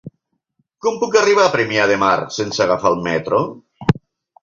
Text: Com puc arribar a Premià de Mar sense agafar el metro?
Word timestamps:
Com 0.85 0.97
puc 1.03 1.17
arribar 1.19 1.45
a 1.45 1.53
Premià 1.57 1.85
de 1.93 1.99
Mar 2.07 2.17
sense 2.41 2.67
agafar 2.69 2.97
el 2.97 3.01
metro? 3.13 3.47